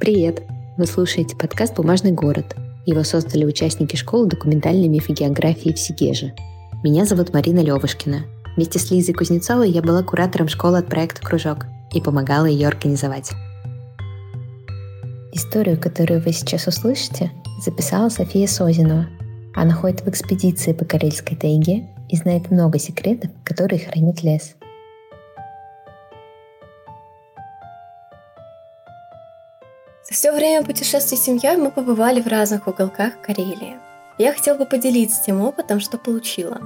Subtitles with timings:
[0.00, 0.44] Привет!
[0.78, 2.56] Вы слушаете подкаст «Бумажный город».
[2.86, 6.32] Его создали участники школы документальной мифы географии в Сигеже.
[6.82, 8.24] Меня зовут Марина Левушкина.
[8.56, 13.32] Вместе с Лизой Кузнецовой я была куратором школы от проекта «Кружок» и помогала ее организовать.
[15.34, 17.30] Историю, которую вы сейчас услышите,
[17.62, 19.06] записала София Созинова.
[19.54, 24.54] Она ходит в экспедиции по Карельской тайге и знает много секретов, которые хранит лес.
[30.02, 33.78] За все время путешествий с семьей мы побывали в разных уголках Карелии.
[34.18, 36.58] Я хотела бы поделиться тем опытом, что получила.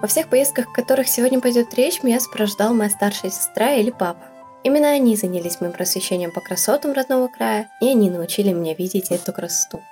[0.00, 4.22] Во всех поездках, о которых сегодня пойдет речь, меня сопровождала моя старшая сестра или папа.
[4.64, 9.32] Именно они занялись моим просвещением по красотам родного края, и они научили меня видеть эту
[9.32, 9.82] красоту.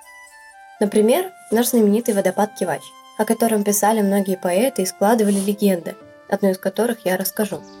[0.79, 2.81] Например, наш знаменитый водопад Кивач,
[3.17, 5.95] о котором писали многие поэты и складывали легенды,
[6.27, 7.61] одну из которых я расскажу–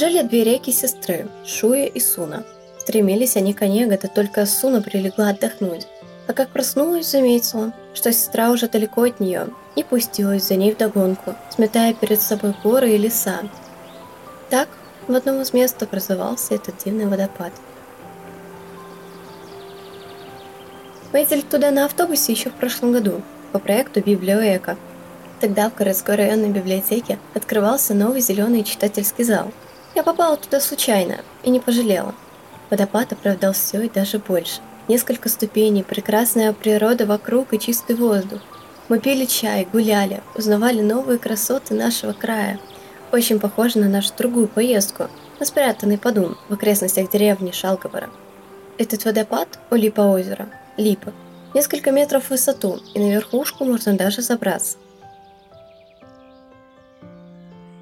[0.00, 2.42] Жили две реки-сестры, Шуя и Суна.
[2.78, 5.86] Стремились они к Онега, да только Суна прилегла отдохнуть.
[6.26, 11.34] А как проснулась, заметила, что сестра уже далеко от нее, и пустилась за ней вдогонку,
[11.50, 13.40] сметая перед собой горы и леса.
[14.48, 14.70] Так
[15.06, 17.52] в одном из мест образовался этот дивный водопад.
[21.12, 23.20] Мы ездили туда на автобусе еще в прошлом году,
[23.52, 24.78] по проекту «Библиоэко».
[25.42, 29.52] Тогда в городской районной библиотеке открывался новый зеленый читательский зал–
[29.94, 32.14] я попала туда случайно и не пожалела.
[32.70, 34.60] Водопад оправдал все и даже больше.
[34.88, 38.40] Несколько ступеней, прекрасная природа вокруг и чистый воздух.
[38.88, 42.58] Мы пили чай, гуляли, узнавали новые красоты нашего края.
[43.12, 48.10] Очень похоже на нашу другую поездку, на спрятанный подум в окрестностях деревни Шалговора.
[48.78, 51.12] Этот водопад у Липа озера, Липа,
[51.54, 54.76] несколько метров в высоту, и на верхушку можно даже забраться.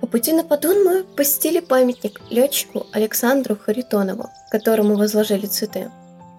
[0.08, 5.90] Пути на Подун посетили памятник летчику Александру Харитонову, которому возложили цветы.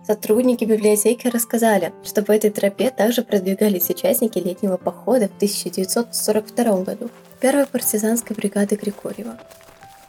[0.05, 7.09] Сотрудники библиотеки рассказали, что по этой тропе также продвигались участники летнего похода в 1942 году
[7.39, 9.37] первой партизанской бригады Григорьева.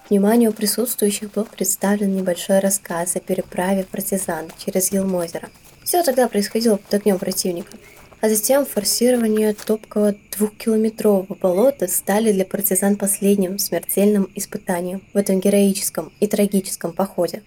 [0.09, 5.51] Вниманию присутствующих был представлен небольшой рассказ о переправе партизан через Елмозеро.
[5.85, 7.77] Все тогда происходило под огнем противника–
[8.21, 16.13] а затем форсирование топкого двухкилометрового болота стали для партизан последним смертельным испытанием в этом героическом
[16.21, 17.43] и трагическом походе.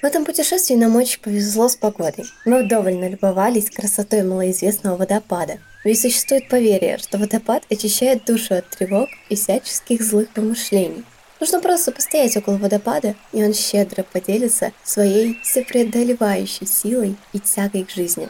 [0.00, 2.24] В этом путешествии нам очень повезло с погодой.
[2.44, 5.58] Мы вдоволь налюбовались красотой малоизвестного водопада.
[5.84, 11.04] Ведь существует поверье, что водопад очищает душу от тревог и всяческих злых помышлений.
[11.40, 17.90] Нужно просто постоять около водопада, и он щедро поделится своей всепреодолевающей силой и тягой к
[17.90, 18.28] жизни.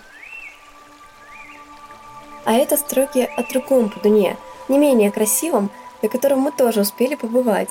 [2.44, 4.36] А это строки о другом Подуне,
[4.68, 5.70] не менее красивом,
[6.02, 7.68] на котором мы тоже успели побывать.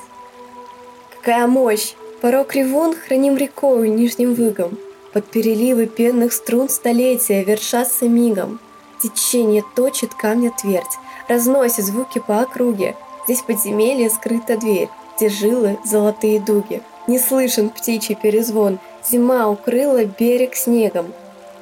[1.16, 1.94] Какая мощь!
[2.22, 4.80] Порог ревун храним рекою нижним выгом.
[5.14, 8.60] Под переливы пенных струн столетия вершатся мигом.
[9.02, 12.96] Течение точит камня твердь, разносит звуки по округе.
[13.26, 16.82] Здесь подземелье скрыта дверь где жилы золотые дуги.
[17.08, 18.80] Не слышен птичий перезвон,
[19.10, 21.14] зима укрыла берег снегом.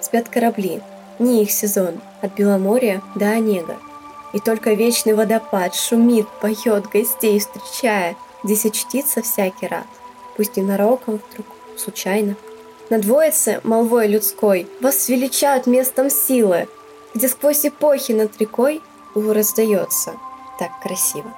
[0.02, 0.82] Спят корабли,
[1.20, 3.78] не их сезон, от Беломорья до Онега.
[4.34, 9.88] И только вечный водопад шумит, поет, гостей встречая, здесь очтится всякий рад,
[10.36, 12.36] пусть ненароком вдруг, случайно.
[12.90, 16.68] На двоице, молвой людской, вас величают местом силы,
[17.14, 18.82] где сквозь эпохи над рекой
[19.16, 20.14] раздается
[20.60, 21.34] так красиво.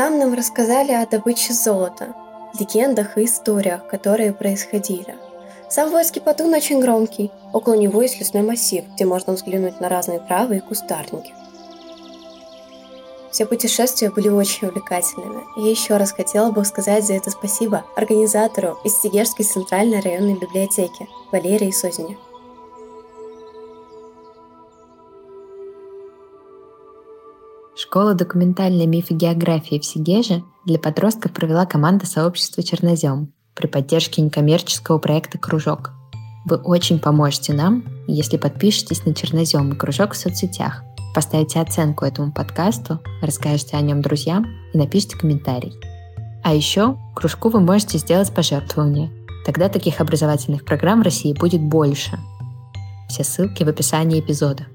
[0.00, 2.14] Там нам рассказали о добыче золота,
[2.58, 5.14] легендах и историях, которые происходили.
[5.68, 7.30] Сам Войский Патун очень громкий.
[7.52, 11.34] Около него есть лесной массив, где можно взглянуть на разные травы и кустарники.
[13.30, 15.42] Все путешествия были очень увлекательными.
[15.58, 21.10] И еще раз хотела бы сказать за это спасибо организатору из Тегерской центральной районной библиотеки
[21.30, 22.16] Валерии Созине.
[27.76, 35.38] Школа документальной мифогеографии в Сигеже для подростков провела команда сообщества «Чернозем» при поддержке некоммерческого проекта
[35.38, 35.92] «Кружок».
[36.46, 40.82] Вы очень поможете нам, если подпишетесь на «Чернозем» и «Кружок» в соцсетях,
[41.14, 45.74] поставите оценку этому подкасту, расскажете о нем друзьям и напишите комментарий.
[46.42, 49.10] А еще кружку вы можете сделать пожертвование.
[49.44, 52.18] Тогда таких образовательных программ в России будет больше.
[53.08, 54.66] Все ссылки в описании эпизода.